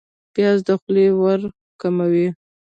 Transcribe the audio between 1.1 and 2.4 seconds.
ورم کموي